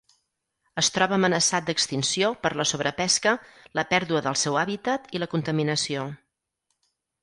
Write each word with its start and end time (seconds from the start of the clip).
Es 0.81 0.87
troba 0.95 1.13
amenaçat 1.17 1.67
d'extinció 1.67 2.33
per 2.47 2.53
la 2.63 2.67
sobrepesca, 2.71 3.37
la 3.81 3.87
pèrdua 3.95 4.27
del 4.31 4.43
seu 4.47 4.61
hàbitat 4.67 5.17
i 5.19 5.25
la 5.27 5.33
contaminació. 5.39 6.13